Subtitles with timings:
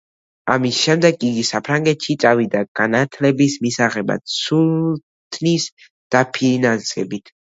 [0.51, 5.67] ამის შემდეგ, იგი საფრანგეთში წავიდა განათლების მისაღებად სულთნის
[6.17, 7.33] დაფინანსებით.